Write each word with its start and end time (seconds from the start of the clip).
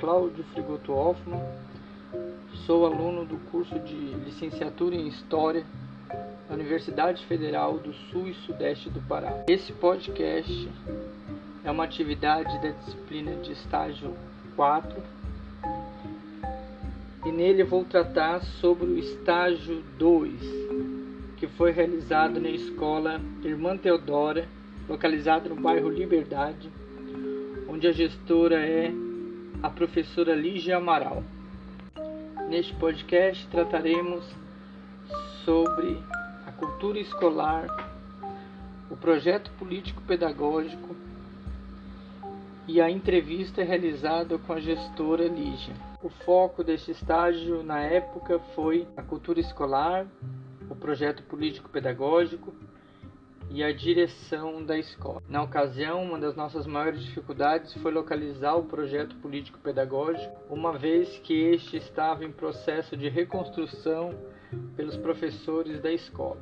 Cláudio 0.00 0.42
Frigoto 0.54 0.94
Hoffman, 0.94 1.42
sou 2.64 2.86
aluno 2.86 3.26
do 3.26 3.36
curso 3.50 3.78
de 3.80 3.94
Licenciatura 3.94 4.94
em 4.94 5.06
História 5.06 5.62
da 6.48 6.54
Universidade 6.54 7.22
Federal 7.26 7.76
do 7.76 7.92
Sul 7.92 8.26
e 8.26 8.32
Sudeste 8.32 8.88
do 8.88 8.98
Pará. 9.02 9.44
Esse 9.46 9.74
podcast 9.74 10.70
é 11.62 11.70
uma 11.70 11.84
atividade 11.84 12.58
da 12.62 12.70
disciplina 12.70 13.36
de 13.42 13.52
estágio 13.52 14.16
4 14.56 15.02
e 17.26 17.30
nele 17.30 17.62
vou 17.62 17.84
tratar 17.84 18.40
sobre 18.42 18.86
o 18.86 18.98
estágio 18.98 19.84
2, 19.98 20.40
que 21.36 21.46
foi 21.46 21.72
realizado 21.72 22.40
na 22.40 22.48
escola 22.48 23.20
Irmã 23.44 23.76
Teodora, 23.76 24.48
localizada 24.88 25.50
no 25.50 25.56
bairro 25.56 25.90
Liberdade, 25.90 26.70
onde 27.68 27.86
a 27.86 27.92
gestora 27.92 28.56
é 28.56 28.90
a 29.62 29.68
professora 29.68 30.34
Lígia 30.34 30.78
Amaral. 30.78 31.22
Neste 32.48 32.74
podcast 32.76 33.46
trataremos 33.48 34.24
sobre 35.44 36.02
a 36.46 36.52
cultura 36.52 36.98
escolar, 36.98 37.66
o 38.90 38.96
projeto 38.96 39.50
político-pedagógico 39.58 40.96
e 42.66 42.80
a 42.80 42.90
entrevista 42.90 43.62
realizada 43.62 44.38
com 44.38 44.54
a 44.54 44.60
gestora 44.60 45.28
Lígia. 45.28 45.74
O 46.02 46.08
foco 46.08 46.64
deste 46.64 46.92
estágio 46.92 47.62
na 47.62 47.80
época 47.80 48.38
foi 48.54 48.88
a 48.96 49.02
cultura 49.02 49.40
escolar, 49.40 50.06
o 50.70 50.74
projeto 50.74 51.22
político-pedagógico 51.24 52.54
e 53.50 53.64
a 53.64 53.72
direção 53.72 54.64
da 54.64 54.78
escola. 54.78 55.20
Na 55.28 55.42
ocasião, 55.42 56.02
uma 56.04 56.18
das 56.18 56.36
nossas 56.36 56.66
maiores 56.66 57.02
dificuldades 57.02 57.74
foi 57.74 57.90
localizar 57.90 58.54
o 58.54 58.64
projeto 58.64 59.16
político-pedagógico, 59.16 60.36
uma 60.48 60.78
vez 60.78 61.18
que 61.18 61.34
este 61.34 61.76
estava 61.76 62.24
em 62.24 62.30
processo 62.30 62.96
de 62.96 63.08
reconstrução 63.08 64.14
pelos 64.76 64.96
professores 64.96 65.80
da 65.82 65.90
escola. 65.90 66.40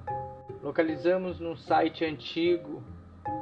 Localizamos 0.62 1.40
num 1.40 1.56
site 1.56 2.04
antigo 2.04 2.82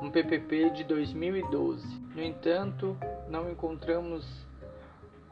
um 0.03 0.11
PPP 0.11 0.71
de 0.71 0.85
2012. 0.85 1.85
No 2.15 2.23
entanto, 2.23 2.97
não 3.29 3.51
encontramos 3.51 4.25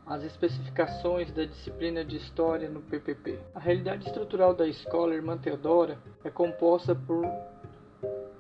as 0.07 0.23
especificações 0.23 1.33
da 1.33 1.45
disciplina 1.45 2.05
de 2.05 2.17
História 2.17 2.69
no 2.69 2.83
PPP. 2.83 3.39
A 3.55 3.61
realidade 3.61 4.07
estrutural 4.07 4.55
da 4.55 4.67
escola 4.67 5.15
Irmã 5.15 5.39
Teodora 5.39 5.99
é 6.23 6.31
composta 6.31 6.95
por 6.95 7.25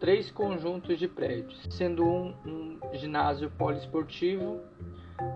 três 0.04 0.30
conjuntos 0.30 0.98
de 0.98 1.08
prédios, 1.08 1.58
sendo 1.70 2.04
um 2.04 2.34
um 2.44 2.78
ginásio 2.92 3.50
poliesportivo, 3.56 4.60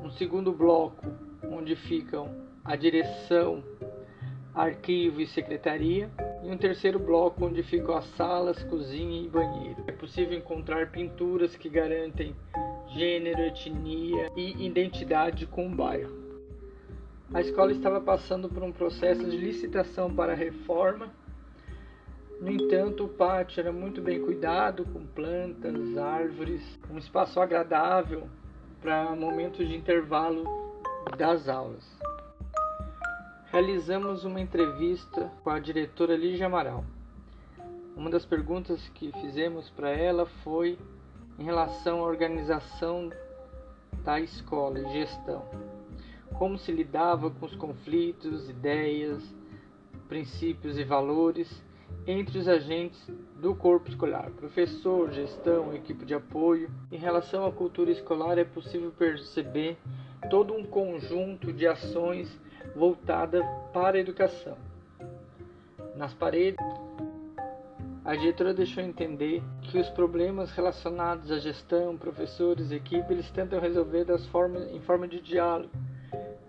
um 0.05 0.11
segundo 0.11 0.53
bloco 0.53 1.07
onde 1.51 1.75
ficam 1.75 2.29
a 2.63 2.77
direção, 2.77 3.65
arquivo 4.55 5.23
e 5.23 5.27
secretaria, 5.27 6.11
e 6.45 6.51
um 6.51 6.59
terceiro 6.59 6.99
bloco 6.99 7.47
onde 7.47 7.63
ficam 7.63 7.97
as 7.97 8.05
salas, 8.09 8.63
cozinha 8.65 9.23
e 9.23 9.27
banheiro. 9.27 9.85
É 9.87 9.93
possível 9.93 10.37
encontrar 10.37 10.91
pinturas 10.91 11.57
que 11.57 11.71
garantem 11.71 12.37
gênero, 12.89 13.41
etnia 13.41 14.31
e 14.37 14.67
identidade 14.67 15.47
com 15.47 15.67
o 15.67 15.75
bairro. 15.75 16.13
A 17.33 17.41
escola 17.41 17.73
estava 17.73 18.03
passando 18.03 18.51
por 18.51 18.63
um 18.63 18.71
processo 18.71 19.25
de 19.25 19.39
licitação 19.39 20.15
para 20.15 20.35
reforma 20.35 21.11
no 22.41 22.51
entanto, 22.51 23.05
o 23.05 23.09
pátio 23.09 23.61
era 23.61 23.73
muito 23.73 24.01
bem 24.01 24.21
cuidado, 24.21 24.85
com 24.85 25.05
plantas, 25.05 25.99
árvores, 25.99 26.63
um 26.89 26.97
espaço 26.97 27.41
agradável 27.41 28.29
para 28.81 29.15
momentos 29.17 29.67
de 29.67 29.75
intervalo 29.75 30.45
das 31.17 31.49
aulas. 31.49 31.85
Realizamos 33.51 34.25
uma 34.25 34.41
entrevista 34.41 35.33
com 35.43 35.51
a 35.51 35.59
diretora 35.59 36.17
Lígia 36.17 36.47
Amaral. 36.47 36.85
Uma 37.97 38.09
das 38.09 38.25
perguntas 38.25 38.89
que 38.91 39.11
fizemos 39.21 39.69
para 39.71 39.91
ela 39.91 40.25
foi 40.45 40.79
em 41.41 41.45
relação 41.45 42.01
à 42.01 42.03
organização 42.03 43.11
da 44.05 44.21
escola 44.21 44.79
e 44.79 44.93
gestão. 44.93 45.45
Como 46.39 46.57
se 46.57 46.71
lidava 46.71 47.31
com 47.31 47.47
os 47.47 47.57
conflitos, 47.57 48.49
ideias, 48.49 49.25
princípios 50.09 50.79
e 50.79 50.85
valores 50.85 51.67
entre 52.07 52.39
os 52.39 52.49
agentes 52.49 52.99
do 53.41 53.55
corpo 53.55 53.89
escolar, 53.89 54.31
professor, 54.31 55.11
gestão, 55.13 55.75
equipe 55.75 56.05
de 56.05 56.15
apoio. 56.15 56.71
Em 56.91 56.97
relação 56.97 57.47
à 57.47 57.53
cultura 57.53 57.91
escolar, 57.91 58.39
é 58.39 58.45
possível 58.45 58.91
perceber 58.91 59.77
todo 60.31 60.55
um 60.55 60.65
conjunto 60.65 61.53
de 61.53 61.67
ações 61.67 62.29
voltada 62.75 63.45
para 63.73 63.99
a 63.99 64.01
educação. 64.01 64.57
Nas 65.97 66.15
paredes, 66.15 66.65
a 68.05 68.17
diretora 68.17 68.55
deixou 68.55 68.83
entender 68.83 69.43
que 69.61 69.79
os 69.79 69.91
problemas 69.91 70.51
relacionados 70.53 71.31
à 71.31 71.39
gestão, 71.39 71.97
professores, 71.97 72.71
equipe, 72.71 73.13
eles 73.13 73.31
tentam 73.31 73.61
resolver 73.61 74.05
das 74.05 74.25
formas, 74.29 74.67
em 74.73 74.81
forma 74.81 75.07
de 75.07 75.21
diálogo, 75.21 75.71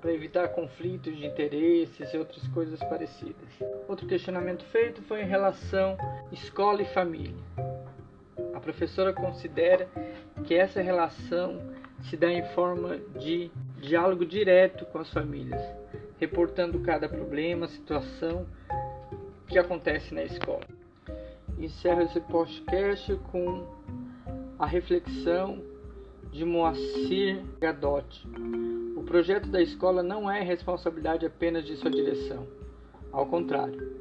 para 0.02 0.14
evitar 0.14 0.50
conflitos 0.50 1.16
de 1.18 1.26
interesses 1.26 2.14
e 2.14 2.18
outras 2.18 2.48
coisas 2.50 2.80
parecidas. 2.80 3.50
Outro 3.88 4.08
questionamento 4.08 4.64
feito 4.66 5.02
foi 5.04 5.24
em 5.24 5.28
relação 5.28 5.98
escola 6.32 6.82
e 6.82 6.86
família. 6.86 7.44
A 8.54 8.60
professora 8.60 9.14
considera 9.14 9.90
que 10.46 10.56
essa 10.56 10.82
relação 10.82 11.62
se 12.10 12.16
dá 12.16 12.32
em 12.32 12.44
forma 12.54 12.98
de 13.20 13.52
diálogo 13.80 14.26
direto 14.26 14.86
com 14.86 15.00
as 15.00 15.12
famílias, 15.12 15.62
reportando 16.18 16.80
cada 16.80 17.10
problema, 17.10 17.68
situação 17.68 18.46
que 19.48 19.58
acontece 19.58 20.14
na 20.14 20.24
escola. 20.24 20.66
Encerro 21.58 22.02
esse 22.02 22.22
podcast 22.22 23.16
com 23.32 23.68
a 24.58 24.66
reflexão 24.66 25.62
de 26.32 26.46
Moacir 26.46 27.44
Gadotti 27.60 28.28
projeto 29.10 29.50
da 29.50 29.60
escola 29.60 30.04
não 30.04 30.30
é 30.30 30.40
responsabilidade 30.44 31.26
apenas 31.26 31.66
de 31.66 31.76
sua 31.76 31.90
direção. 31.90 32.46
Ao 33.12 33.26
contrário, 33.26 33.92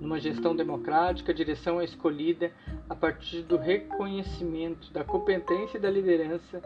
numa 0.00 0.20
gestão 0.20 0.54
democrática, 0.54 1.32
a 1.32 1.34
direção 1.34 1.80
é 1.80 1.84
escolhida 1.84 2.52
a 2.88 2.94
partir 2.94 3.42
do 3.42 3.56
reconhecimento 3.56 4.92
da 4.92 5.02
competência 5.02 5.76
e 5.76 5.80
da 5.80 5.90
liderança 5.90 6.62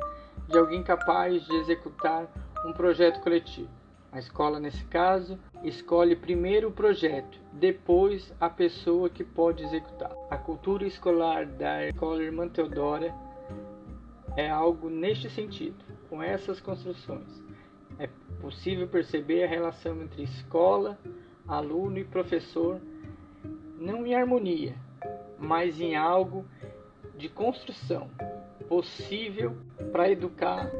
de 0.46 0.58
alguém 0.58 0.82
capaz 0.82 1.42
de 1.46 1.56
executar 1.56 2.30
um 2.66 2.74
projeto 2.74 3.22
coletivo. 3.22 3.70
A 4.12 4.18
escola, 4.18 4.60
nesse 4.60 4.84
caso, 4.84 5.38
escolhe 5.64 6.14
primeiro 6.14 6.68
o 6.68 6.72
projeto, 6.72 7.38
depois 7.54 8.34
a 8.38 8.50
pessoa 8.50 9.08
que 9.08 9.24
pode 9.24 9.64
executar. 9.64 10.12
A 10.30 10.36
cultura 10.36 10.84
escolar 10.84 11.46
da 11.46 11.88
Escola 11.88 12.22
Irmã 12.22 12.46
Teodora 12.48 13.14
é 14.36 14.50
algo 14.50 14.90
neste 14.90 15.30
sentido, 15.30 15.82
com 16.10 16.22
essas 16.22 16.60
construções 16.60 17.42
possível 18.52 18.86
perceber 18.86 19.44
a 19.44 19.48
relação 19.48 20.02
entre 20.02 20.22
escola, 20.22 20.98
aluno 21.48 21.98
e 21.98 22.04
professor 22.04 22.78
não 23.78 24.06
em 24.06 24.14
harmonia, 24.14 24.76
mas 25.38 25.80
em 25.80 25.96
algo 25.96 26.44
de 27.16 27.28
construção 27.28 28.10
possível 28.68 29.56
para 29.90 30.10
educar 30.10 30.70